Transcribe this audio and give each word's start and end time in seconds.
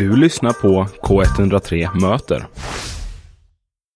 Du 0.00 0.16
lyssnar 0.16 0.52
på 0.52 0.86
K103 1.02 2.00
Möter. 2.00 2.46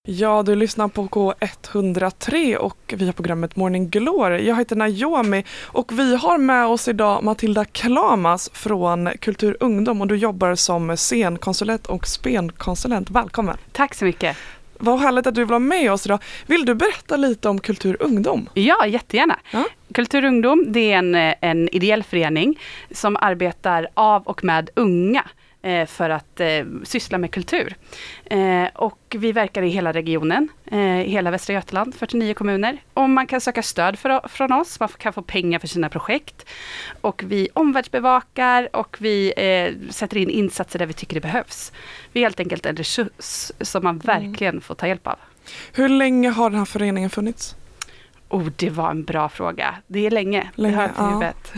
Ja, 0.07 0.43
du 0.43 0.55
lyssnar 0.55 0.87
på 0.87 1.07
K103 1.07 2.55
och 2.55 2.93
vi 2.97 3.05
har 3.05 3.13
programmet 3.13 3.55
Morning 3.55 3.89
Glory. 3.89 4.47
Jag 4.47 4.55
heter 4.55 4.75
Naomi 4.75 5.43
och 5.61 5.99
vi 5.99 6.15
har 6.15 6.37
med 6.37 6.65
oss 6.67 6.87
idag 6.87 7.23
Matilda 7.23 7.65
Klamas 7.65 8.49
från 8.53 9.09
Kultur 9.19 9.57
Ungdom 9.59 10.01
och 10.01 10.07
du 10.07 10.15
jobbar 10.15 10.55
som 10.55 10.97
scenkonsulent 10.97 11.85
och 11.85 12.07
spenkonsulent. 12.07 13.09
Välkommen! 13.09 13.57
Tack 13.71 13.93
så 13.93 14.05
mycket! 14.05 14.37
Vad 14.77 14.99
härligt 14.99 15.27
att 15.27 15.35
du 15.35 15.41
vill 15.41 15.49
vara 15.49 15.59
med 15.59 15.91
oss 15.91 16.05
idag. 16.05 16.19
Vill 16.45 16.65
du 16.65 16.75
berätta 16.75 17.17
lite 17.17 17.49
om 17.49 17.59
Kultur 17.59 17.97
Ungdom? 17.99 18.49
Ja, 18.53 18.87
jättegärna. 18.87 19.39
Ja. 19.51 19.65
Kultur 19.93 20.23
Ungdom, 20.23 20.65
det 20.67 20.91
är 20.91 20.97
en, 20.97 21.15
en 21.41 21.69
ideell 21.75 22.03
förening 22.03 22.59
som 22.91 23.17
arbetar 23.21 23.87
av 23.93 24.23
och 24.23 24.43
med 24.43 24.69
unga 24.75 25.19
eh, 25.19 25.44
för 25.87 26.09
att 26.09 26.39
eh, 26.39 26.65
syssla 26.83 27.17
med 27.17 27.31
kultur. 27.31 27.75
Eh, 28.25 28.65
och 28.73 29.15
vi 29.19 29.31
verkar 29.31 29.61
i 29.61 29.69
hela 29.69 29.91
regionen, 29.91 30.49
eh, 30.65 31.01
i 31.01 31.09
hela 31.09 31.31
Västra 31.31 31.53
Götaland, 31.53 31.95
49 31.95 32.33
kommuner. 32.33 32.77
Och 32.93 33.09
man 33.09 33.27
kan 33.27 33.41
söka 33.41 33.63
stöd 33.63 33.99
för, 33.99 34.27
från 34.27 34.51
oss, 34.51 34.79
man 34.79 34.89
kan 34.89 35.13
få 35.13 35.21
pengar 35.21 35.59
för 35.59 35.67
sina 35.67 35.89
projekt. 35.89 36.45
Och 37.01 37.23
vi 37.25 37.49
omvärldsbevakar 37.53 38.75
och 38.75 38.97
vi 38.99 39.33
eh, 39.37 39.91
sätter 39.91 40.17
in 40.17 40.29
insatser 40.29 40.79
där 40.79 40.85
vi 40.85 40.93
tycker 40.93 41.13
det 41.15 41.21
behövs. 41.21 41.71
Vi 42.11 42.19
är 42.19 42.25
helt 42.25 42.39
enkelt 42.39 42.65
en 42.65 42.75
resurs 42.75 43.51
som 43.61 43.83
man 43.83 43.97
verkligen 43.97 44.61
får 44.61 44.75
ta 44.75 44.87
hjälp 44.87 45.07
av. 45.07 45.15
Hur 45.73 45.89
länge 45.89 46.29
har 46.29 46.49
den 46.49 46.59
här 46.59 46.65
föreningen 46.65 47.09
funnits? 47.09 47.55
Oh, 48.29 48.47
det 48.55 48.69
var 48.69 48.91
en 48.91 49.03
bra 49.03 49.29
fråga. 49.29 49.75
Det 49.87 50.05
är 50.05 50.11
länge. 50.11 50.49
Länge, 50.55 50.81
det 50.81 50.87
på 50.87 50.93
ja. 50.97 51.07
huvudet. 51.07 51.53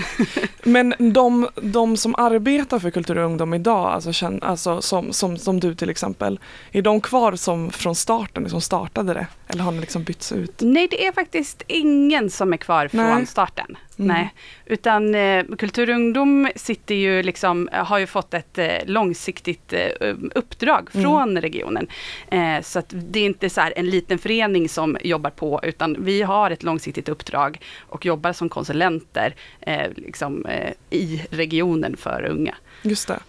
Men 0.63 0.93
de, 1.13 1.47
de 1.61 1.97
som 1.97 2.15
arbetar 2.17 2.79
för 2.79 2.91
Kultur 2.91 3.17
och 3.17 3.25
ungdom 3.25 3.53
idag, 3.53 3.85
alltså, 3.85 4.13
känn, 4.13 4.39
alltså 4.43 4.81
som, 4.81 5.13
som, 5.13 5.37
som 5.37 5.59
du 5.59 5.75
till 5.75 5.89
exempel, 5.89 6.39
är 6.71 6.81
de 6.81 7.01
kvar 7.01 7.35
som 7.35 7.71
från 7.71 7.95
starten, 7.95 8.49
som 8.49 8.61
startade 8.61 9.13
det? 9.13 9.27
Eller 9.47 9.63
har 9.63 9.71
ni 9.71 9.79
liksom 9.79 10.03
bytts 10.03 10.31
ut? 10.31 10.61
Nej, 10.61 10.87
det 10.91 11.07
är 11.07 11.11
faktiskt 11.11 11.63
ingen 11.67 12.29
som 12.29 12.53
är 12.53 12.57
kvar 12.57 12.87
från 12.87 13.01
Nej. 13.01 13.25
starten. 13.25 13.77
Mm. 13.99 14.07
Nej, 14.15 14.33
utan 14.65 15.15
eh, 15.15 15.45
Kultur 15.57 15.89
och 15.89 15.95
ungdom 15.95 16.49
sitter 16.55 16.95
ju 16.95 17.23
liksom, 17.23 17.69
har 17.71 17.97
ju 17.97 18.07
fått 18.07 18.33
ett 18.33 18.57
eh, 18.57 18.67
långsiktigt 18.85 19.73
eh, 19.73 20.15
uppdrag 20.35 20.89
Mm. 20.93 21.03
från 21.03 21.41
regionen. 21.41 21.87
Eh, 22.31 22.61
så 22.61 22.79
att 22.79 22.85
det 22.95 23.19
är 23.19 23.25
inte 23.25 23.49
så 23.49 23.61
här 23.61 23.73
en 23.75 23.89
liten 23.89 24.17
förening 24.19 24.69
som 24.69 24.97
jobbar 25.03 25.29
på, 25.29 25.59
utan 25.63 25.95
vi 25.99 26.21
har 26.21 26.51
ett 26.51 26.63
långsiktigt 26.63 27.09
uppdrag 27.09 27.59
och 27.89 28.05
jobbar 28.05 28.33
som 28.33 28.49
konsulenter 28.49 29.35
eh, 29.61 29.91
liksom, 29.95 30.45
eh, 30.45 30.73
i 30.89 31.21
regionen 31.29 31.97
för 31.97 32.25
unga. 32.25 32.55
Just 32.81 33.07
det. 33.07 33.19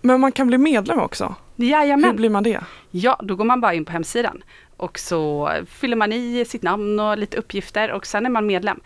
Men 0.00 0.20
man 0.20 0.32
kan 0.32 0.46
bli 0.46 0.58
medlem 0.58 0.98
också? 0.98 1.34
Hur 1.56 1.66
Jajamän. 1.66 2.16
blir 2.16 2.30
man 2.30 2.42
det? 2.42 2.60
Ja, 2.90 3.20
då 3.22 3.36
går 3.36 3.44
man 3.44 3.60
bara 3.60 3.74
in 3.74 3.84
på 3.84 3.92
hemsidan 3.92 4.42
och 4.76 4.98
så 4.98 5.50
fyller 5.70 5.96
man 5.96 6.12
i 6.12 6.44
sitt 6.48 6.62
namn 6.62 7.00
och 7.00 7.18
lite 7.18 7.36
uppgifter 7.36 7.90
och 7.92 8.06
sen 8.06 8.26
är 8.26 8.30
man 8.30 8.46
medlem. 8.46 8.80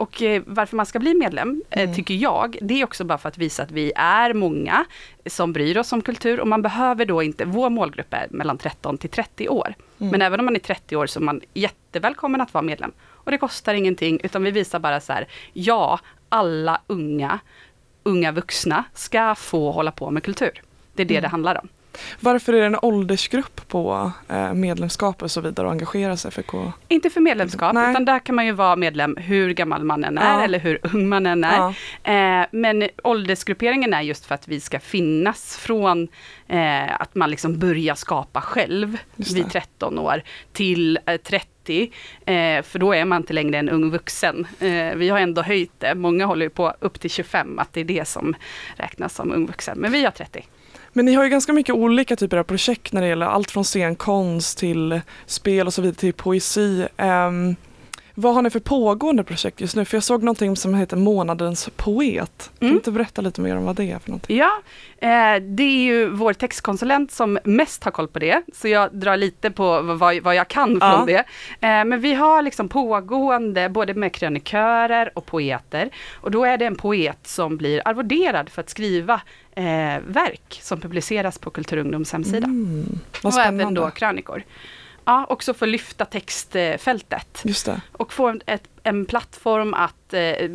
Och 0.00 0.22
eh, 0.22 0.42
varför 0.46 0.76
man 0.76 0.86
ska 0.86 0.98
bli 0.98 1.14
medlem, 1.14 1.62
eh, 1.70 1.82
Mm. 1.82 1.94
tycker 1.94 2.14
jag, 2.14 2.58
det 2.62 2.80
är 2.80 2.84
också 2.84 3.04
bara 3.04 3.18
för 3.18 3.28
att 3.28 3.38
visa 3.38 3.62
att 3.62 3.70
vi 3.70 3.92
är 3.96 4.34
många 4.34 4.84
som 5.26 5.52
bryr 5.52 5.78
oss 5.78 5.92
om 5.92 6.02
kultur 6.02 6.40
och 6.40 6.48
man 6.48 6.62
behöver 6.62 7.04
då 7.04 7.22
inte, 7.22 7.44
vår 7.44 7.70
målgrupp 7.70 8.14
är 8.14 8.26
mellan 8.30 8.58
13 8.58 8.98
till 8.98 9.10
30 9.10 9.48
år. 9.48 9.74
Mm. 10.00 10.10
Men 10.10 10.22
även 10.22 10.40
om 10.40 10.46
man 10.46 10.54
är 10.56 10.60
30 10.60 10.96
år 10.96 11.06
så 11.06 11.18
är 11.20 11.22
man 11.22 11.40
jättevälkommen 11.54 12.40
att 12.40 12.54
vara 12.54 12.62
medlem. 12.62 12.92
Och 13.24 13.30
det 13.30 13.38
kostar 13.38 13.74
ingenting, 13.74 14.20
utan 14.22 14.42
vi 14.42 14.50
visar 14.50 14.78
bara 14.78 15.00
så 15.00 15.12
här, 15.12 15.28
ja, 15.52 16.00
alla 16.28 16.80
unga, 16.86 17.38
unga 18.02 18.32
vuxna 18.32 18.84
ska 18.94 19.34
få 19.34 19.70
hålla 19.70 19.92
på 19.92 20.10
med 20.10 20.22
kultur. 20.22 20.62
Det 21.04 21.14
är 21.14 21.14
det 21.14 21.14
Mm. 21.14 21.22
det 21.22 21.28
handlar 21.28 21.60
om. 21.60 21.68
Varför 22.20 22.52
är 22.52 22.60
det 22.60 22.66
en 22.66 22.76
åldersgrupp 22.82 23.68
på 23.68 24.12
eh, 24.28 24.52
medlemskap 24.54 25.22
och 25.22 25.30
så 25.30 25.40
vidare 25.40 25.66
och 25.66 25.72
engagera 25.72 26.16
sig 26.16 26.30
för 26.30 26.42
K? 26.42 26.72
Inte 26.88 27.10
för 27.10 27.20
medlemskap, 27.20 27.74
Nej. 27.74 27.90
utan 27.90 28.04
där 28.04 28.18
kan 28.18 28.34
man 28.34 28.46
ju 28.46 28.52
vara 28.52 28.76
medlem 28.76 29.16
hur 29.16 29.50
gammal 29.54 29.84
man 29.84 30.04
än 30.04 30.18
är 30.18 30.32
Ja. 30.38 30.42
eller 30.42 30.58
hur 30.58 30.78
ung 30.82 31.08
man 31.08 31.26
än 31.26 31.44
är. 31.44 31.74
Ja. 32.02 32.40
Eh, 32.40 32.46
men 32.50 32.88
åldersgrupperingen 33.04 33.94
är 33.94 34.00
just 34.00 34.26
för 34.26 34.34
att 34.34 34.48
vi 34.48 34.60
ska 34.60 34.80
finnas 34.80 35.56
från 35.56 36.08
eh, 36.48 37.00
att 37.00 37.14
man 37.14 37.30
liksom 37.30 37.58
börjar 37.58 37.94
skapa 37.94 38.40
själv 38.40 38.98
vid 39.16 39.44
det. 39.44 39.50
13 39.50 39.98
år 39.98 40.22
till 40.52 40.98
eh, 41.06 41.16
30. 41.16 41.92
Eh, 42.26 42.62
för 42.62 42.78
då 42.78 42.94
är 42.94 43.04
man 43.04 43.20
inte 43.22 43.32
längre 43.32 43.58
en 43.58 43.68
ung 43.68 43.90
vuxen. 43.90 44.46
Vi 44.96 45.08
har 45.08 45.18
ändå 45.18 45.42
höjt 45.42 45.72
det, 45.78 45.94
många 45.94 46.26
håller 46.26 46.46
ju 46.46 46.50
på 46.50 46.74
upp 46.80 47.00
till 47.00 47.10
25, 47.10 47.58
att 47.58 47.72
det 47.72 47.80
är 47.80 47.84
det 47.84 48.08
som 48.08 48.34
räknas 48.76 49.14
som 49.14 49.32
ung 49.32 49.46
vuxen. 49.46 49.78
Men 49.78 49.92
vi 49.92 50.04
har 50.04 50.10
30. 50.10 50.46
Men 50.92 51.04
ni 51.04 51.14
har 51.14 51.24
ju 51.24 51.30
ganska 51.30 51.52
mycket 51.52 51.74
olika 51.74 52.16
typer 52.16 52.36
av 52.36 52.44
projekt 52.44 52.92
när 52.92 53.00
det 53.00 53.08
gäller 53.08 53.26
allt 53.26 53.50
från 53.50 53.64
scenkonst 53.64 54.58
till 54.58 55.00
spel 55.26 55.66
och 55.66 55.74
så 55.74 55.82
vidare 55.82 55.96
till 55.96 56.12
poesi. 56.12 56.86
Um, 56.96 57.56
vad 58.20 58.34
har 58.34 58.42
ni 58.42 58.50
för 58.50 58.60
pågående 58.60 59.24
projekt 59.24 59.60
just 59.60 59.76
nu? 59.76 59.84
För 59.84 59.96
jag 59.96 60.02
såg 60.04 60.22
någonting 60.22 60.56
som 60.56 60.74
heter 60.74 60.96
Månadens 60.96 61.68
poet. 61.76 62.50
Kan 62.58 62.66
Mm. 62.68 62.72
du 62.72 62.78
inte 62.78 62.90
berätta 62.90 63.22
lite 63.22 63.40
mer 63.40 63.56
om 63.56 63.64
vad 63.64 63.76
det 63.76 63.90
är 63.90 63.98
för 63.98 64.10
någonting? 64.10 64.36
Ja, 64.36 64.50
eh, 64.98 65.42
det 65.42 65.62
är 65.62 65.82
ju 65.82 66.08
vår 66.10 66.32
textkonsulent 66.32 67.12
som 67.12 67.38
mest 67.44 67.84
har 67.84 67.90
koll 67.90 68.08
på 68.08 68.18
det, 68.18 68.42
så 68.54 68.68
jag 68.68 68.94
drar 68.94 69.16
lite 69.16 69.50
på 69.50 69.82
vad, 69.82 70.20
vad 70.22 70.34
jag 70.34 70.48
kan 70.48 70.78
Ja. 70.80 70.92
från 70.96 71.06
det. 71.06 71.18
Eh, 71.60 71.84
men 71.84 72.00
vi 72.00 72.14
har 72.14 72.42
liksom 72.42 72.68
pågående 72.68 73.68
både 73.68 73.94
med 73.94 74.12
krönikörer 74.12 75.10
och 75.14 75.26
poeter, 75.26 75.90
och 76.20 76.30
då 76.30 76.44
är 76.44 76.58
det 76.58 76.64
en 76.66 76.76
poet 76.76 77.18
som 77.26 77.56
blir 77.56 77.82
arvoderad 77.84 78.48
för 78.48 78.60
att 78.62 78.70
skriva 78.70 79.20
eh, 79.54 79.64
verk 80.06 80.58
som 80.62 80.80
publiceras 80.80 81.38
på 81.38 81.50
Kultur 81.50 81.76
och 81.76 81.84
Ungdoms 81.84 82.12
hemsida. 82.12 82.44
Mm, 82.46 82.98
och 83.24 83.34
även 83.38 83.74
då 83.74 83.90
krönikor. 83.90 84.42
Ja, 85.04 85.26
också 85.28 85.54
för 85.54 85.66
att 85.66 85.72
lyfta 85.72 86.04
textfältet 86.04 87.42
Just 87.44 87.66
det. 87.66 87.80
och 87.92 88.12
få 88.12 88.28
en, 88.28 88.40
ett, 88.46 88.68
en 88.82 89.06
plattform 89.06 89.74
att 89.74 90.14
eh, 90.14 90.50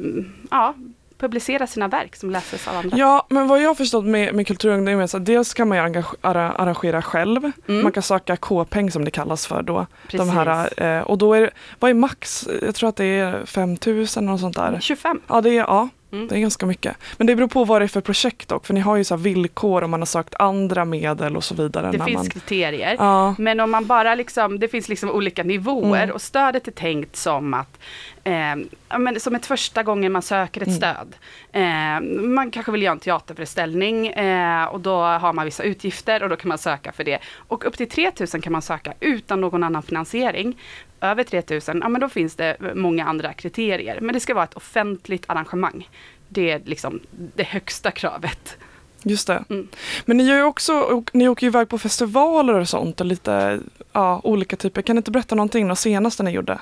ja, 0.52 0.74
publicera 1.18 1.68
sina 1.68 1.88
verk 1.88 2.16
som 2.16 2.30
läses 2.32 2.68
av 2.68 2.76
andra. 2.78 2.98
Ja, 2.98 3.26
men 3.30 3.48
vad 3.48 3.62
jag 3.62 3.70
har 3.70 3.76
förstått 3.76 4.06
med, 4.06 4.36
med 4.36 4.48
kulturungdom 4.48 5.00
är 5.00 5.16
att 5.16 5.26
dels 5.26 5.54
kan 5.54 5.68
man 5.68 5.78
ju 5.78 6.04
arrangera 6.22 7.02
själv. 7.02 7.52
Mm. 7.68 7.84
Man 7.84 7.92
kan 7.92 8.04
söka 8.04 8.38
K-peng 8.38 8.92
som 8.92 9.06
det 9.06 9.12
kallas 9.12 9.48
för 9.48 9.62
då. 9.62 9.74
De 10.12 10.18
Precis. 10.18 10.34
här, 10.34 10.84
eh, 10.84 11.02
och 11.02 11.18
då 11.18 11.34
är 11.34 11.42
det, 11.42 11.50
vad 11.80 11.92
är 11.92 11.96
max? 11.96 12.48
Jag 12.62 12.76
tror 12.76 12.90
att 12.90 12.96
det 12.96 13.06
är 13.06 13.46
5000 13.46 14.30
och 14.30 14.40
sånt 14.40 14.56
där. 14.56 14.78
25. 14.82 15.22
Ja, 15.28 15.42
det 15.42 15.50
är, 15.50 15.54
ja, 15.54 15.90
Mm. 16.12 16.28
det 16.28 16.36
är 16.36 16.40
ganska 16.40 16.66
mycket. 16.66 16.98
Men 17.18 17.28
det 17.28 17.36
beror 17.36 17.48
på 17.48 17.64
vad 17.66 17.82
det 17.82 17.86
är 17.86 17.88
för 17.88 18.02
projekt 18.02 18.48
dock, 18.50 18.66
för 18.66 18.74
ni 18.74 18.80
har 18.80 18.96
ju 18.96 19.04
så 19.04 19.16
villkor 19.16 19.84
om 19.84 19.92
man 19.92 20.02
har 20.02 20.06
sökt 20.06 20.36
andra 20.36 20.86
medel 20.86 21.38
och 21.38 21.44
så 21.44 21.56
vidare. 21.56 21.92
Det 21.92 22.04
finns 22.04 22.18
man, 22.18 22.30
kriterier. 22.30 22.96
ja, 23.00 23.36
Men 23.38 23.60
om 23.60 23.72
man 23.72 23.86
bara 23.86 24.16
liksom, 24.16 24.60
det 24.60 24.68
finns 24.68 24.90
liksom 24.90 25.10
olika 25.12 25.44
nivåer 25.44 26.04
Mm. 26.04 26.16
och 26.16 26.22
stödet 26.22 26.68
är 26.68 26.72
tänkt 26.72 27.16
som 27.16 27.54
att 27.54 27.80
eh, 28.24 28.56
men 29.00 29.20
som 29.20 29.36
ett 29.36 29.46
första 29.46 29.84
gången 29.84 30.12
man 30.12 30.22
söker 30.22 30.62
ett 30.62 30.68
Mm. 30.68 30.78
stöd. 30.78 31.16
Eh, 31.52 32.02
man 32.22 32.52
kanske 32.52 32.72
vill 32.72 32.82
göra 32.82 32.92
en 32.92 33.00
teaterföreställning 33.00 34.08
eh, 34.08 34.66
och 34.66 34.80
då 34.80 34.96
har 35.02 35.34
man 35.34 35.46
vissa 35.46 35.64
utgifter 35.64 36.24
och 36.24 36.30
då 36.30 36.36
kan 36.36 36.50
man 36.50 36.58
söka 36.58 36.92
för 36.92 37.04
det. 37.04 37.20
Och 37.48 37.66
upp 37.66 37.78
till 37.78 37.90
3000 37.90 38.42
kan 38.42 38.54
man 38.54 38.62
söka 38.62 38.94
utan 39.00 39.42
någon 39.42 39.64
annan 39.64 39.84
finansiering. 39.84 40.58
Över 41.02 41.24
3000, 41.24 41.80
ja 41.82 41.90
men 41.90 42.02
då 42.02 42.10
finns 42.10 42.36
det 42.36 42.58
många 42.76 43.06
andra 43.06 43.34
kriterier. 43.34 44.00
Men 44.02 44.14
det 44.14 44.20
ska 44.20 44.34
vara 44.34 44.44
ett 44.44 44.54
offentligt 44.54 45.26
arrangemang. 45.28 45.90
Det 46.28 46.52
är 46.52 46.62
liksom 46.66 47.00
det 47.36 47.44
högsta 47.44 47.92
kravet. 47.92 48.58
just 49.04 49.28
det. 49.28 49.44
Mm. 49.50 49.68
Men 50.06 50.18
ni 50.18 50.24
gör 50.24 50.36
ju 50.36 50.44
också, 50.44 51.04
ni 51.14 51.28
åker 51.28 51.44
ju 51.44 51.50
iväg 51.50 51.70
på 51.70 51.78
festivaler 51.78 52.54
och 52.54 52.70
sånt 52.70 53.00
och 53.00 53.06
lite 53.06 53.60
ja, 53.94 54.22
olika 54.24 54.56
typer. 54.56 54.82
Kan 54.82 54.96
ni 54.96 54.98
inte 54.98 55.12
berätta 55.12 55.36
någonting 55.36 55.68
det 55.68 55.76
senaste 55.76 56.24
ni 56.24 56.32
gjorde? 56.32 56.60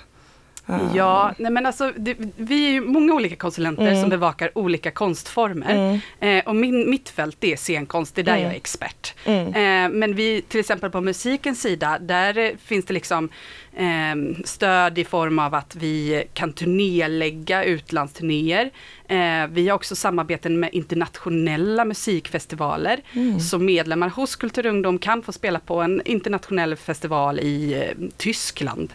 Eh, 0.69 0.79
Ja, 0.95 1.33
nej 1.37 1.51
men 1.51 1.65
alltså 1.65 1.91
det, 1.97 2.15
vi 2.37 2.65
är 2.67 2.71
ju 2.71 2.81
många 2.81 3.13
olika 3.13 3.35
konsulenter 3.35 3.87
Mm. 3.87 4.01
som 4.01 4.09
bevakar 4.09 4.57
olika 4.57 4.91
konstformer. 4.91 5.75
Mm, 5.75 5.99
Eh, 6.19 6.43
och 6.49 6.55
min, 6.55 6.89
mitt 6.89 7.09
fält 7.09 7.37
det 7.39 7.53
är 7.53 7.57
scenkonst, 7.57 8.15
det 8.15 8.21
är 8.21 8.23
där 8.23 8.31
Mm. 8.31 8.43
jag 8.43 8.51
är 8.51 8.55
expert. 8.57 9.13
mm, 9.25 9.47
Eh, 9.47 9.97
men 9.99 10.15
vi, 10.15 10.41
till 10.41 10.59
exempel 10.59 10.89
på 10.89 11.01
musikens 11.01 11.61
sida, 11.61 11.97
där 11.99 12.51
finns 12.65 12.85
det 12.85 12.93
liksom 12.93 13.29
eh, 13.75 14.43
stöd 14.45 14.97
i 14.97 15.03
form 15.05 15.39
av 15.39 15.53
att 15.55 15.75
vi 15.75 16.23
kan 16.33 16.53
turnélägga 16.53 17.63
utlandsturnéer. 17.63 18.71
Eh, 19.07 19.47
vi 19.49 19.69
har 19.69 19.75
också 19.75 19.95
samarbeten 19.95 20.59
med 20.59 20.69
internationella 20.73 21.85
musikfestivaler. 21.85 22.99
mm. 23.13 23.39
Så 23.39 23.59
medlemmar 23.59 24.09
hos 24.09 24.35
Kultur 24.35 24.65
och 24.65 24.73
Ungdom 24.73 24.97
kan 24.99 25.23
få 25.23 25.31
spela 25.31 25.59
på 25.59 25.81
en 25.81 26.01
internationell 26.05 26.75
festival 26.75 27.39
i 27.39 27.73
eh, 27.73 28.07
Tyskland. 28.17 28.93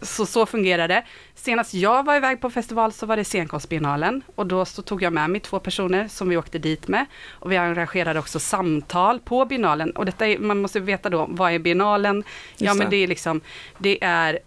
Så, 0.00 0.26
så 0.26 0.46
fungerar 0.46 0.88
det. 0.88 1.04
Senast 1.34 1.74
jag 1.74 2.04
var 2.04 2.16
iväg 2.16 2.40
på 2.40 2.50
festival 2.50 2.92
så 2.92 3.06
var 3.06 3.16
det 3.16 3.24
scenkonstbiennalen 3.24 4.22
och 4.34 4.46
då 4.46 4.64
så 4.64 4.82
tog 4.82 5.02
jag 5.02 5.12
med 5.12 5.30
mig 5.30 5.40
två 5.40 5.58
personer 5.58 6.08
som 6.08 6.28
vi 6.28 6.36
åkte 6.36 6.58
dit 6.58 6.88
med. 6.88 7.06
Och 7.28 7.52
vi 7.52 7.56
arrangerade 7.56 8.18
också 8.18 8.38
samtal 8.38 9.20
på 9.20 9.44
biennalen 9.44 9.90
och 9.90 10.06
detta 10.06 10.26
är, 10.26 10.38
man 10.38 10.60
måste 10.60 10.80
veta 10.80 11.10
då, 11.10 11.26
vad 11.28 11.52
är 11.52 11.58
biennalen? 11.58 12.24
Ja 12.56 12.74
men 12.74 12.90
det 12.90 12.96
är 12.96 13.06
liksom, 13.06 13.40
det 13.78 14.04
är 14.04 14.38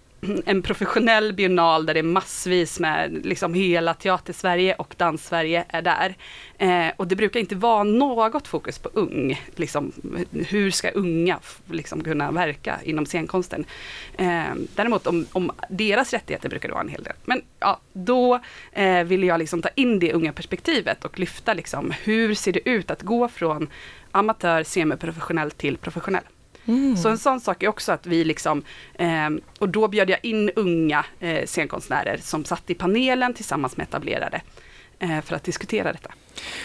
en 0.45 0.61
professionell 0.61 1.33
biennal 1.33 1.85
där 1.85 1.93
det 1.93 1.99
är 1.99 2.03
massvis 2.03 2.79
med 2.79 3.25
liksom 3.25 3.53
hela 3.53 3.93
Teater-Sverige 3.93 4.75
och 4.75 4.95
Dans-Sverige 4.97 5.65
är 5.67 5.81
där. 5.81 6.15
Eh, 6.57 6.93
och 6.97 7.07
det 7.07 7.15
brukar 7.15 7.39
inte 7.39 7.55
vara 7.55 7.83
något 7.83 8.47
fokus 8.47 8.79
på 8.79 8.89
ung, 8.93 9.41
liksom, 9.55 9.91
hur 10.31 10.71
ska 10.71 10.89
unga 10.89 11.39
liksom, 11.71 12.03
kunna 12.03 12.31
verka 12.31 12.79
inom 12.83 13.05
scenkonsten. 13.05 13.65
Eh, 14.17 14.43
däremot 14.75 15.07
om, 15.07 15.25
om, 15.31 15.51
deras 15.69 16.13
rättigheter 16.13 16.49
brukar 16.49 16.69
det 16.69 16.73
vara 16.73 16.83
en 16.83 16.89
hel 16.89 17.03
del. 17.03 17.15
Men 17.25 17.41
ja, 17.59 17.79
då 17.93 18.39
eh, 18.71 19.03
ville 19.03 19.25
jag 19.25 19.39
liksom 19.39 19.61
ta 19.61 19.69
in 19.75 19.99
det 19.99 20.13
unga 20.13 20.33
perspektivet 20.33 21.05
och 21.05 21.19
lyfta 21.19 21.53
liksom, 21.53 21.93
hur 22.03 22.33
ser 22.33 22.53
det 22.53 22.69
ut 22.69 22.91
att 22.91 23.01
gå 23.01 23.27
från 23.27 23.67
amatör, 24.11 24.63
semiprofessionell 24.63 25.51
till 25.51 25.77
professionell. 25.77 26.23
Mm. 26.69 26.97
Så 26.97 27.09
en 27.09 27.17
sån 27.17 27.39
sak 27.39 27.63
är 27.63 27.67
också 27.67 27.91
att 27.91 28.05
vi 28.05 28.23
liksom, 28.23 28.63
eh, 28.93 29.29
och 29.59 29.69
då 29.69 29.87
bjöd 29.87 30.09
jag 30.09 30.19
in 30.23 30.51
unga 30.55 31.05
eh, 31.19 31.45
scenkonstnärer 31.45 32.17
som 32.21 32.45
satt 32.45 32.69
i 32.69 32.73
panelen 32.73 33.33
tillsammans 33.33 33.77
med 33.77 33.83
etablerade 33.83 34.41
eh, 34.99 35.21
för 35.21 35.35
att 35.35 35.43
diskutera 35.43 35.91
detta. 35.91 36.11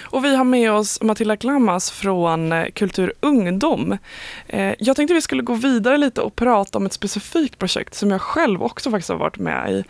Och 0.03 0.25
vi 0.25 0.37
har 0.37 0.45
med 0.45 0.73
oss 0.73 1.03
Matilda 1.03 1.37
Klammas 1.37 1.91
från 1.91 2.53
eh, 2.53 2.71
Kultur 2.71 3.13
Ungdom. 3.21 3.99
Eh, 4.47 4.75
jag 4.79 4.97
tänkte 4.97 5.15
vi 5.15 5.23
skulle 5.23 5.43
gå 5.43 5.55
vidare 5.55 5.97
lite 5.97 6.21
och 6.21 6.37
prata 6.37 6.79
om 6.79 6.87
ett 6.87 6.93
specifikt 6.93 7.59
projekt 7.59 7.95
som 7.95 8.11
jag 8.11 8.21
själv 8.21 8.63
också 8.63 8.91
faktiskt 8.91 9.09
har 9.09 9.17
varit 9.17 9.39
med 9.39 9.73
i. 9.73 9.85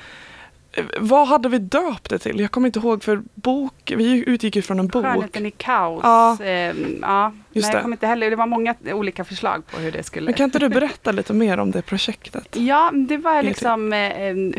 Vad 0.98 1.28
hade 1.28 1.48
vi 1.48 1.58
döpt 1.58 2.10
det 2.10 2.18
till? 2.18 2.40
Jag 2.40 2.50
kommer 2.50 2.66
inte 2.68 2.78
ihåg 2.78 3.02
för 3.02 3.22
bok, 3.34 3.92
vi 3.96 4.24
utgick 4.26 4.56
ju 4.56 4.62
från 4.62 4.78
en 4.78 4.88
bok. 4.88 5.04
Skönheten 5.04 5.46
i 5.46 5.50
kaos. 5.50 6.00
Ja. 6.02 6.38
Eh, 6.44 6.74
ja. 7.02 7.32
Just 7.52 7.66
Nej, 7.68 7.74
jag 7.74 7.82
kommer 7.82 7.96
inte 7.96 8.06
heller, 8.06 8.30
det 8.30 8.36
var 8.36 8.46
många 8.46 8.74
olika 8.92 9.24
förslag 9.24 9.66
på 9.66 9.80
hur 9.80 9.92
det 9.92 10.02
skulle... 10.02 10.24
Men 10.24 10.34
kan 10.34 10.44
inte 10.44 10.58
du 10.58 10.68
berätta 10.68 11.12
lite 11.12 11.32
mer 11.32 11.58
om 11.58 11.70
det 11.70 11.82
projektet? 11.82 12.48
Ja, 12.56 12.90
det 12.94 13.16
var 13.16 13.42
liksom 13.42 13.92
eh, 13.92 14.00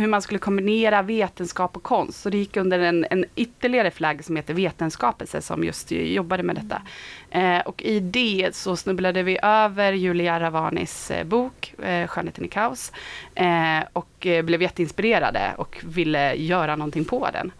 hur 0.01 0.07
man 0.07 0.21
skulle 0.21 0.39
kombinera 0.39 1.01
vetenskap 1.01 1.75
och 1.75 1.83
konst. 1.83 2.21
Så 2.21 2.29
det 2.29 2.37
gick 2.37 2.57
under 2.57 2.79
en, 2.79 3.05
en 3.09 3.25
ytterligare 3.35 3.91
flagg 3.91 4.25
som 4.25 4.35
heter 4.35 4.53
Vetenskapelse 4.53 5.41
som 5.41 5.63
just 5.63 5.91
jobbade 5.91 6.43
med 6.43 6.55
detta. 6.55 6.81
Eh, 7.29 7.59
och 7.59 7.81
i 7.83 7.99
det 7.99 8.49
så 8.55 8.75
snubblade 8.75 9.23
vi 9.23 9.37
över 9.41 9.93
Julia 9.93 10.39
Ravanis 10.39 11.11
eh, 11.11 11.23
bok 11.23 11.73
eh, 11.83 12.07
Skönheten 12.07 12.45
i 12.45 12.47
kaos 12.47 12.91
eh, 13.35 13.45
och 13.93 14.25
eh, 14.27 14.41
blev 14.41 14.61
jätteinspirerade 14.61 15.53
och 15.57 15.77
ville 15.83 16.04
göra 16.35 16.75
någonting 16.75 17.05
på 17.05 17.29
den 17.33 17.51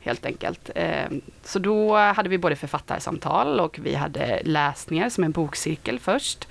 helt 0.00 0.26
enkelt. 0.26 0.70
Ehm, 0.74 1.20
så 1.42 1.58
då 1.58 1.96
hade 1.96 2.28
vi 2.28 2.38
både 2.38 2.56
författarsamtal 2.56 3.60
och 3.60 3.78
vi 3.82 3.94
hade 3.94 4.42
läsningar 4.44 5.10
som 5.10 5.24
en 5.24 5.32
bokcirkel 5.32 5.98
först. 5.98 6.48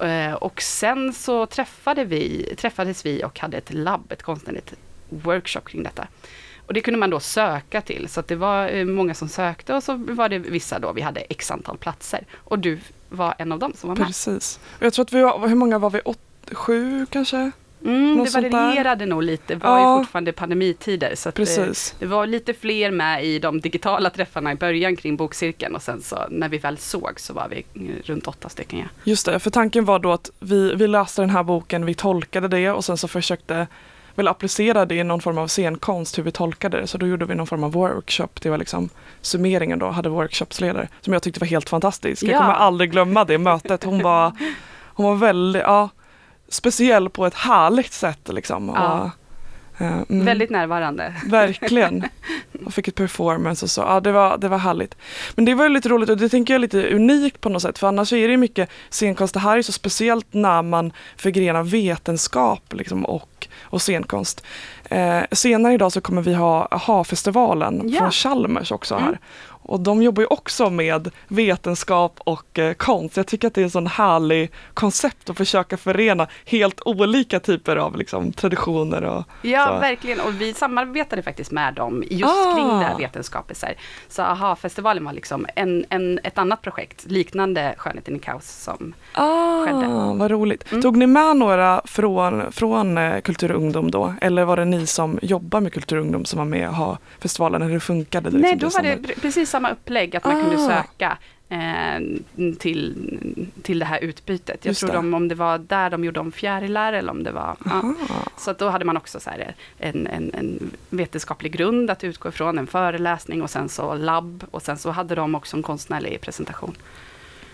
Ehm, 0.00 0.34
och 0.34 0.62
sen 0.62 1.12
så 1.12 1.46
träffade 1.46 2.04
vi, 2.04 2.54
träffades 2.58 3.06
vi 3.06 3.24
och 3.24 3.40
hade 3.40 3.56
ett 3.56 3.72
labb, 3.72 4.12
ett 4.12 4.22
konstnärligt 4.22 4.74
workshop 5.08 5.60
kring 5.60 5.82
detta. 5.82 6.06
Och 6.66 6.74
det 6.74 6.80
kunde 6.80 7.00
man 7.00 7.10
då 7.10 7.20
söka 7.20 7.80
till, 7.80 8.08
så 8.08 8.22
det 8.22 8.36
var 8.36 8.68
eh, 8.68 8.84
många 8.84 9.14
som 9.14 9.28
sökte 9.28 9.74
och 9.74 9.82
så 9.82 9.94
var 9.94 10.28
det 10.28 10.38
vissa 10.38 10.78
då, 10.78 10.92
vi 10.92 11.00
hade 11.00 11.20
x 11.20 11.50
antal 11.50 11.78
platser. 11.78 12.26
Och 12.34 12.58
du 12.58 12.78
var 13.08 13.34
en 13.38 13.52
av 13.52 13.58
dem 13.58 13.72
som 13.76 13.88
var 13.88 13.96
med. 13.96 14.06
Precis. 14.06 14.60
Jag 14.78 14.92
tror 14.92 15.04
att 15.04 15.12
vi 15.12 15.22
var, 15.22 15.48
hur 15.48 15.54
många 15.54 15.78
var 15.78 15.90
vi? 15.90 16.00
Åt, 16.04 16.18
sju 16.52 17.06
kanske? 17.10 17.50
Mm, 17.84 18.24
det 18.24 18.48
varierade 18.50 19.06
nog 19.06 19.22
lite, 19.22 19.54
det 19.54 19.64
var 19.64 19.78
ja. 19.78 19.96
ju 19.96 20.02
fortfarande 20.02 20.32
pandemitider. 20.32 21.14
Så 21.14 21.30
det, 21.30 21.58
eh, 21.58 21.66
det, 21.98 22.06
var 22.06 22.26
lite 22.26 22.54
fler 22.54 22.90
med 22.90 23.24
i 23.24 23.38
de 23.38 23.60
digitala 23.60 24.10
träffarna 24.10 24.52
i 24.52 24.54
början 24.54 24.96
kring 24.96 25.16
bokcirkeln 25.16 25.74
och 25.74 25.82
sen 25.82 26.02
så 26.02 26.16
när 26.30 26.48
vi 26.48 26.58
väl 26.58 26.78
såg 26.78 27.20
så 27.20 27.32
var 27.32 27.48
vi 27.48 27.64
eh, 27.74 28.02
runt 28.04 28.28
åtta 28.28 28.48
stycken. 28.48 28.78
Ja. 28.78 28.84
Just 29.04 29.26
det, 29.26 29.38
för 29.38 29.50
tanken 29.50 29.84
var 29.84 29.98
då 29.98 30.12
att 30.12 30.30
vi, 30.40 30.74
vi 30.74 30.86
läste 30.86 31.22
den 31.22 31.30
här 31.30 31.42
boken, 31.42 31.86
vi 31.86 31.94
tolkade 31.94 32.48
det 32.48 32.70
och 32.70 32.84
sen 32.84 32.96
så 32.96 33.08
försökte 33.08 33.66
väl 34.14 34.28
applicera 34.28 34.86
det 34.86 34.94
i 34.94 35.04
någon 35.04 35.20
form 35.20 35.38
av 35.38 35.48
scenkonst, 35.48 36.18
hur 36.18 36.22
vi 36.22 36.32
tolkade 36.32 36.80
det. 36.80 36.86
Så 36.86 36.98
då 36.98 37.06
gjorde 37.06 37.24
vi 37.24 37.34
någon 37.34 37.46
form 37.46 37.64
av 37.64 37.72
workshop, 37.72 38.28
det 38.42 38.50
var 38.50 38.58
liksom 38.58 38.88
summeringen 39.20 39.78
då, 39.78 39.90
hade 39.90 40.08
workshopsledare, 40.08 40.88
som 41.00 41.12
jag 41.12 41.22
tyckte 41.22 41.40
var 41.40 41.46
helt 41.46 41.68
fantastisk. 41.68 42.22
Ja. 42.22 42.30
Jag 42.30 42.40
kommer 42.40 42.54
aldrig 42.54 42.90
glömma 42.90 43.24
det 43.24 43.38
mötet, 43.38 43.84
hon 43.84 44.02
var, 44.02 44.32
hon 44.94 45.06
var 45.06 45.14
väldigt, 45.14 45.62
ja, 45.62 45.88
speciell 46.52 47.10
på 47.10 47.26
ett 47.26 47.34
härligt 47.34 47.92
sätt. 47.92 48.28
Liksom. 48.28 48.72
Ja. 48.74 49.10
Och, 49.78 49.80
uh, 49.80 50.02
mm, 50.08 50.24
Väldigt 50.24 50.50
närvarande. 50.50 51.14
Verkligen. 51.26 52.04
Och 52.66 52.74
fick 52.74 52.88
ett 52.88 52.94
performance 52.94 53.64
och 53.64 53.70
så. 53.70 53.80
Ja, 53.80 54.00
det 54.00 54.12
var, 54.12 54.38
det 54.38 54.48
var 54.48 54.58
härligt. 54.58 54.96
Men 55.34 55.44
det 55.44 55.54
var 55.54 55.68
lite 55.68 55.88
roligt 55.88 56.10
och 56.10 56.16
det 56.16 56.28
tänker 56.28 56.54
jag 56.54 56.58
är 56.58 56.60
lite 56.60 56.94
unikt 56.94 57.40
på 57.40 57.48
något 57.48 57.62
sätt. 57.62 57.78
För 57.78 57.86
annars 57.86 58.12
är 58.12 58.28
det 58.28 58.36
mycket 58.36 58.68
scenkonst. 58.90 59.34
Det 59.34 59.40
här 59.40 59.58
är 59.58 59.62
så 59.62 59.72
speciellt 59.72 60.26
när 60.30 60.62
man 60.62 60.92
förgrenar 61.16 61.62
vetenskap 61.62 62.72
liksom, 62.72 63.04
och, 63.04 63.48
och 63.62 63.82
scenkonst. 63.82 64.44
Eh, 64.84 65.20
senare 65.32 65.74
idag 65.74 65.92
så 65.92 66.00
kommer 66.00 66.22
vi 66.22 66.34
ha 66.34 66.68
AHA-festivalen 66.70 67.82
ja. 67.88 67.98
från 67.98 68.10
Chalmers 68.10 68.72
också 68.72 68.94
här. 68.94 69.02
Mm. 69.02 69.18
Och 69.62 69.80
de 69.80 70.02
jobbar 70.02 70.22
ju 70.22 70.26
också 70.26 70.70
med 70.70 71.10
vetenskap 71.28 72.20
och 72.24 72.58
eh, 72.58 72.74
konst. 72.74 73.16
Jag 73.16 73.26
tycker 73.26 73.48
att 73.48 73.54
det 73.54 73.60
är 73.60 73.64
en 73.64 73.70
sån 73.70 73.86
härlig 73.86 74.50
koncept 74.74 75.30
att 75.30 75.36
försöka 75.36 75.76
förena 75.76 76.26
helt 76.44 76.80
olika 76.84 77.40
typer 77.40 77.76
av 77.76 77.96
liksom, 77.96 78.32
traditioner. 78.32 79.02
Och, 79.02 79.24
ja, 79.42 79.66
så. 79.66 79.80
verkligen. 79.80 80.20
Och 80.20 80.40
vi 80.40 80.54
samarbetade 80.54 81.22
faktiskt 81.22 81.50
med 81.50 81.74
dem 81.74 82.04
just 82.10 82.24
ah. 82.24 82.54
kring 82.54 82.68
det 82.68 82.84
här 82.84 82.98
vetenskapet. 82.98 83.56
Så, 83.56 83.66
så 84.08 84.22
AHA-festivalen 84.22 85.04
var 85.04 85.12
liksom 85.12 85.46
en, 85.56 85.84
en, 85.88 86.20
ett 86.24 86.38
annat 86.38 86.62
projekt 86.62 87.04
liknande 87.04 87.74
Skönheten 87.76 88.16
i 88.16 88.18
kaos 88.18 88.62
som 88.62 88.94
ah, 89.12 89.64
skedde. 89.64 89.86
Vad 90.18 90.30
roligt. 90.30 90.70
Mm. 90.70 90.82
Tog 90.82 90.96
ni 90.96 91.06
med 91.06 91.36
några 91.36 91.82
från, 91.84 92.52
från 92.52 92.98
eh, 92.98 93.20
Kultur 93.20 93.52
och 93.52 93.56
ungdom 93.56 93.90
då? 93.90 94.14
Eller 94.20 94.44
var 94.44 94.56
det 94.56 94.64
ni 94.64 94.86
som 94.86 95.18
jobbar 95.22 95.60
med 95.60 95.72
Kultur 95.72 95.96
och 95.96 96.02
ungdom 96.02 96.24
som 96.24 96.38
var 96.38 96.46
med 96.46 96.68
och 96.68 96.74
ha 96.74 96.98
festivalen? 97.18 97.62
Hur 97.62 97.78
funkade 97.78 98.30
det? 98.30 98.38
Nej, 98.38 98.52
liksom, 98.52 98.82
då 98.82 98.88
var 98.88 98.96
det 98.96 99.20
precis 99.20 99.51
samma 99.52 99.70
upplägg, 99.70 100.16
att 100.16 100.24
man 100.24 100.36
ah. 100.36 100.40
kunde 100.40 100.58
söka 100.58 101.18
eh, 101.48 102.00
till, 102.58 102.94
till 103.62 103.78
det 103.78 103.84
här 103.84 104.00
utbytet. 104.00 104.64
Jag 104.64 104.70
Just 104.70 104.80
tror 104.80 104.92
de, 104.92 105.14
om 105.14 105.28
det 105.28 105.34
var 105.34 105.58
där 105.58 105.90
de 105.90 106.04
gjorde 106.04 106.20
om 106.20 106.32
fjärilar 106.32 106.92
eller 106.92 107.10
om 107.10 107.22
det 107.22 107.32
var... 107.32 107.56
Ja. 107.64 107.94
Så 108.36 108.50
att 108.50 108.58
då 108.58 108.68
hade 108.68 108.84
man 108.84 108.96
också 108.96 109.20
så 109.20 109.30
en, 109.78 110.06
en, 110.06 110.30
en, 110.34 110.70
vetenskaplig 110.90 111.52
grund 111.52 111.90
att 111.90 112.04
utgå 112.04 112.28
ifrån, 112.28 112.58
en 112.58 112.66
föreläsning 112.66 113.42
och 113.42 113.50
sen 113.50 113.68
så 113.68 113.94
labb 113.94 114.44
och 114.50 114.62
sen 114.62 114.78
så 114.78 114.90
hade 114.90 115.14
de 115.14 115.34
också 115.34 115.56
en 115.56 115.62
konstnärlig 115.62 116.20
presentation. 116.20 116.74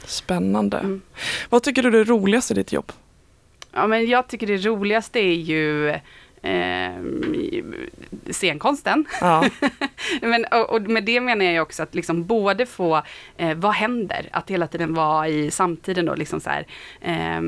Spännande. 0.05 0.79
Mm. 0.79 1.01
Vad 1.49 1.63
tycker 1.63 1.83
du 1.83 1.89
är 1.89 1.93
det 1.93 2.05
roligaste 2.05 2.53
i 2.53 2.57
ditt 2.57 2.73
jobb? 2.73 2.93
Ja, 3.73 3.87
men 3.87 4.07
jag 4.07 4.29
tycker 4.29 4.47
det 4.47 4.57
roligaste 4.57 5.19
är 5.19 5.35
ju 5.35 5.89
eh, 6.43 6.93
scenkonsten. 8.31 9.05
Ja. 9.21 9.45
Men, 10.21 10.45
och, 10.45 10.71
och, 10.71 10.83
med 10.83 11.05
det 11.05 11.21
menar 11.21 11.45
jag 11.45 11.63
också 11.63 11.83
att 11.83 11.95
liksom 11.95 12.27
både 12.27 12.67
få, 12.67 13.03
eh, 13.37 13.55
vad 13.55 13.73
händer? 13.73 14.29
Att 14.33 14.51
hela 14.51 14.67
tiden 14.67 14.95
vara 14.95 15.29
i 15.29 15.51
samtiden 15.51 16.07
då, 16.07 16.15
liksom 16.15 16.41
så 16.41 16.51
här, 16.51 16.67
eh, 17.01 17.41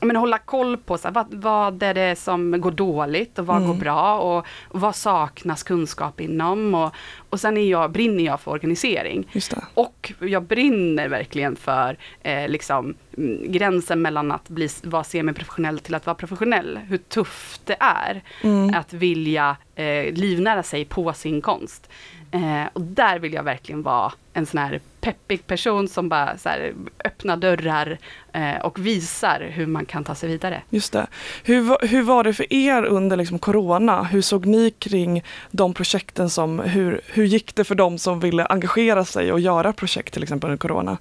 men 0.00 0.16
hålla 0.16 0.38
koll 0.38 0.76
på 0.76 0.98
så 0.98 1.08
här, 1.08 1.14
vad, 1.14 1.34
vad 1.34 1.82
är 1.82 1.94
det 1.94 2.16
som 2.16 2.60
går 2.60 2.70
dåligt 2.70 3.38
och 3.38 3.46
vad 3.46 3.56
mm. 3.56 3.68
går 3.68 3.74
bra 3.74 4.18
och, 4.18 4.46
och, 4.68 4.80
vad 4.80 4.96
saknas 4.96 5.62
kunskap 5.62 6.20
inom. 6.20 6.74
Och, 6.74 6.94
och 7.30 7.40
sen 7.40 7.56
är 7.56 7.70
jag, 7.70 7.90
brinner 7.90 8.24
jag 8.24 8.40
för 8.40 8.50
organisering. 8.50 9.28
Och 9.74 10.12
jag 10.18 10.42
brinner 10.42 11.08
verkligen 11.08 11.56
för 11.56 11.96
eh, 12.22 12.48
liksom, 12.48 12.94
mm, 13.16 13.52
gränsen 13.52 14.02
mellan 14.02 14.32
att 14.32 14.48
bli, 14.48 14.68
vara 14.82 15.04
semiprofessionell 15.04 15.78
till 15.78 15.94
att 15.94 16.06
vara 16.06 16.14
professionell. 16.14 16.78
Hur 16.88 16.98
tufft 16.98 17.66
det 17.66 17.76
är 17.80 18.22
mm. 18.42 18.74
att 18.74 18.92
vilja 18.92 19.56
eh, 19.74 20.12
livnära 20.12 20.62
sig 20.62 20.84
på 20.84 21.12
sin 21.12 21.40
konst. 21.40 21.90
Eh, 22.30 22.64
och 22.72 22.80
där 22.80 23.18
vill 23.18 23.32
jag 23.32 23.42
verkligen 23.42 23.82
vara 23.82 24.12
en 24.32 24.46
sån 24.46 24.58
här 24.58 24.80
peppig 25.00 25.46
person 25.46 25.88
som 25.88 26.08
bara 26.08 26.38
så 26.38 26.48
här, 26.48 26.74
öppnar 27.04 27.36
dörrar 27.36 27.98
eh, 28.32 28.56
och 28.62 28.78
visar 28.86 29.40
hur 29.52 29.66
man 29.66 29.86
kan 29.86 30.04
ta 30.04 30.14
sig 30.14 30.28
vidare. 30.28 30.62
Just 30.70 30.92
det. 30.92 31.06
Hur, 31.44 31.86
hur 31.86 32.02
var 32.02 32.24
det 32.24 32.34
för 32.34 32.52
er 32.52 32.84
under 32.84 33.16
liksom, 33.16 33.38
Corona? 33.38 34.02
Hur 34.02 34.22
såg 34.22 34.46
ni 34.46 34.70
kring 34.70 35.22
de 35.50 35.74
projekten 35.74 36.30
som, 36.30 36.58
hur, 36.58 37.00
hur 37.06 37.24
gick 37.24 37.54
det 37.54 37.64
för 37.64 37.74
dem 37.74 37.98
som 37.98 38.20
ville 38.20 38.46
engagera 38.46 39.04
sig 39.04 39.32
och 39.32 39.40
göra 39.40 39.72
projekt 39.72 40.14
till 40.14 40.22
exempel 40.22 40.50
under 40.50 40.58
Corona? 40.58 40.98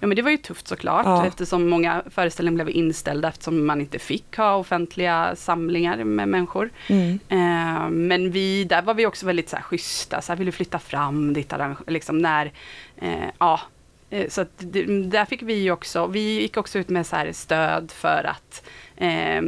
Ja 0.00 0.06
men 0.06 0.16
det 0.16 0.22
var 0.22 0.30
ju 0.30 0.36
tufft 0.36 0.68
såklart 0.68 1.06
ja. 1.06 1.26
eftersom 1.26 1.68
många 1.68 2.02
föreställningar 2.10 2.64
blev 2.64 2.76
inställda 2.76 3.28
eftersom 3.28 3.66
man 3.66 3.80
inte 3.80 3.98
fick 3.98 4.36
ha 4.36 4.56
offentliga 4.56 5.36
samlingar 5.36 6.04
med 6.04 6.28
människor. 6.28 6.70
Mm. 6.86 7.18
Eh, 7.28 7.88
men 7.90 8.30
vi, 8.30 8.64
där 8.64 8.82
var 8.82 8.94
vi 8.94 9.06
också 9.06 9.26
väldigt 9.26 9.48
så 9.48 9.56
här, 9.56 9.62
schyssta, 9.62 10.22
så 10.22 10.32
här, 10.32 10.38
ville 10.38 10.52
flytta 10.52 10.78
fram 10.78 11.32
ditt 11.32 11.52
arrangemang, 11.52 11.84
liksom 11.86 12.18
när, 12.18 12.52
eh, 12.96 13.28
ja. 13.38 13.60
Eh, 14.10 14.28
så 14.28 14.40
att, 14.40 14.58
där 15.10 15.24
fick 15.24 15.42
vi 15.42 15.70
också, 15.70 16.06
vi 16.06 16.40
gick 16.40 16.56
också 16.56 16.78
ut 16.78 16.88
med 16.88 17.06
så 17.06 17.16
här 17.16 17.32
stöd 17.32 17.90
för 17.90 18.24
att 18.26 18.62
eh, 18.96 19.42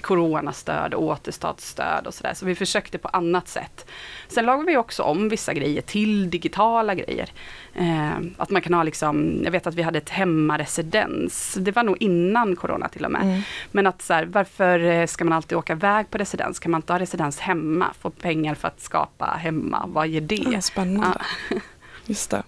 coronastöd, 0.00 0.94
återstartsstöd 0.94 2.06
och 2.06 2.14
sådär. 2.14 2.34
Så 2.34 2.46
vi 2.46 2.54
försökte 2.54 2.98
på 2.98 3.08
annat 3.08 3.48
sätt. 3.48 3.86
Sen 4.28 4.46
lagade 4.46 4.66
vi 4.66 4.76
också 4.76 5.02
om 5.02 5.28
vissa 5.28 5.54
grejer 5.54 5.82
till 5.82 6.30
digitala 6.30 6.94
grejer. 6.94 7.30
Eh, 7.74 8.16
att 8.36 8.50
man 8.50 8.62
kan 8.62 8.74
ha 8.74 8.82
liksom, 8.82 9.40
jag 9.44 9.50
vet 9.50 9.66
att 9.66 9.74
vi 9.74 9.82
hade 9.82 9.98
ett 9.98 10.10
hemmaresidens. 10.10 11.56
Det 11.60 11.72
var 11.72 11.82
nog 11.82 11.96
innan 12.00 12.56
corona 12.56 12.88
till 12.88 13.04
och 13.04 13.10
med. 13.10 13.22
Mm. 13.22 13.40
Men 13.72 13.86
att 13.86 14.02
så 14.02 14.14
här, 14.14 14.24
varför 14.24 14.80
eh, 14.80 15.06
ska 15.06 15.24
man 15.24 15.32
alltid 15.32 15.58
åka 15.58 15.72
iväg 15.72 16.10
på 16.10 16.18
residens? 16.18 16.58
Kan 16.58 16.70
man 16.70 16.78
inte 16.78 16.92
ha 16.92 17.00
residens 17.00 17.40
hemma? 17.40 17.86
Få 18.00 18.10
pengar 18.10 18.54
för 18.54 18.68
att 18.68 18.80
skapa 18.80 19.24
hemma? 19.26 19.84
Vad 19.86 20.08
ger 20.08 20.20
det? 20.20 20.44
Ja, 20.52 20.60
spännande. 20.60 21.20
Just 22.06 22.30
det. 22.30 22.42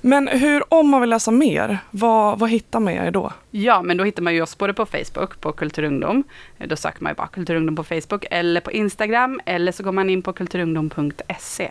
Men 0.00 0.28
hur, 0.28 0.74
om 0.74 0.88
man 0.88 1.00
vill 1.00 1.10
läsa 1.10 1.30
mer, 1.30 1.78
vad, 1.90 2.38
vad 2.38 2.50
hittar 2.50 2.80
man 2.80 2.92
er 2.92 3.10
då? 3.10 3.32
Ja, 3.50 3.82
men 3.82 3.96
då 3.96 4.04
hittar 4.04 4.22
man 4.22 4.34
ju 4.34 4.42
oss 4.42 4.58
både 4.58 4.74
på 4.74 4.86
Facebook, 4.86 5.40
på 5.40 5.52
Kulturungdom. 5.52 6.24
Eh, 6.58 6.68
Då 6.68 6.76
söker 6.76 7.02
man 7.02 7.10
ju 7.10 7.14
bara 7.16 7.26
Kulturungdom 7.28 7.76
på 7.76 7.84
Facebook, 7.84 8.24
eller 8.30 8.60
på 8.60 8.72
Instagram, 8.72 9.40
eller 9.46 9.72
så 9.72 9.82
går 9.82 9.92
man 9.92 10.10
in 10.10 10.22
på 10.22 10.32
kulturungdom.se. 10.32 11.70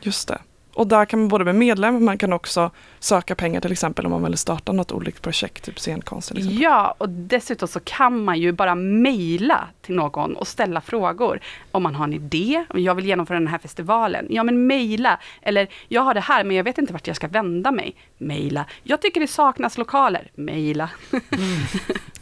Just 0.00 0.28
det. 0.28 0.38
Och 0.74 0.86
där 0.86 1.04
kan 1.04 1.18
man 1.18 1.28
både 1.28 1.44
bli 1.44 1.52
medlem, 1.52 1.94
men 1.94 2.04
man 2.04 2.18
kan 2.18 2.32
också 2.32 2.70
söka 3.00 3.34
pengar 3.34 3.60
till 3.60 3.72
exempel 3.72 4.06
om 4.06 4.12
man 4.12 4.22
vill 4.24 4.38
starta 4.38 4.72
något 4.72 4.92
olikt 4.92 5.22
projekt, 5.22 5.64
typ 5.64 5.78
scenkonst 5.78 6.28
till 6.28 6.38
exempel. 6.38 6.62
Ja, 6.62 6.94
och 6.98 7.08
dessutom 7.08 7.68
så 7.68 7.80
kan 7.80 8.24
man 8.24 8.38
ju 8.38 8.52
bara 8.52 8.74
mejla 8.74 9.68
till 9.82 9.94
någon 9.94 10.36
och 10.36 10.48
ställa 10.48 10.80
frågor. 10.80 11.40
Om 11.72 11.82
man 11.82 11.94
har 11.94 12.04
en 12.04 12.12
idé, 12.12 12.64
om 12.68 12.82
jag 12.82 12.94
vill 12.94 13.06
genomföra 13.06 13.38
den 13.38 13.48
här 13.48 13.58
festivalen. 13.58 14.26
Ja, 14.30 14.42
men 14.42 14.66
mejla. 14.66 15.18
Eller, 15.42 15.68
jag 15.88 16.02
har 16.02 16.14
det 16.14 16.20
här, 16.20 16.44
men 16.44 16.56
jag 16.56 16.64
vet 16.64 16.78
inte 16.78 16.92
vart 16.92 17.06
jag 17.06 17.16
ska 17.16 17.28
vända 17.28 17.70
mig. 17.72 17.94
Mejla. 18.18 18.64
Jag 18.82 19.02
tycker 19.02 19.20
det 19.20 19.26
saknas 19.28 19.78
lokaler. 19.78 20.30
Mejla. 20.34 20.90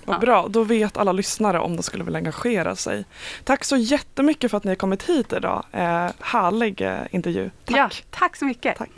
Vad 0.05 0.17
Ja. 0.17 0.21
bra, 0.21 0.47
då 0.49 0.65
vet 0.65 0.97
alla 0.97 1.13
lyssnare 1.13 1.61
om 1.61 1.77
de 1.77 1.83
skulle 1.83 2.05
vilja 2.05 2.19
engagera 2.19 2.77
sig. 2.77 3.05
Tack 3.45 3.65
så 3.65 3.77
jättemycket 3.77 4.51
för 4.51 4.57
att 4.59 4.65
ni 4.65 4.71
har 4.71 4.77
kommit 4.77 5.03
hit 5.03 5.33
idag. 5.33 5.65
Eh, 5.73 6.07
härlig 6.21 6.81
eh, 6.81 6.99
intervju. 7.11 7.51
Tack. 7.65 7.77
Ja, 7.77 7.91
tack 8.11 8.37
så 8.41 8.47
mycket. 8.47 8.77
Tack. 8.77 8.91